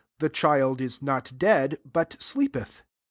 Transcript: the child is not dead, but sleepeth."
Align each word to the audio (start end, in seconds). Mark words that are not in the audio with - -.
the 0.17 0.29
child 0.29 0.81
is 0.81 1.03
not 1.03 1.31
dead, 1.37 1.77
but 1.85 2.15
sleepeth." 2.19 2.81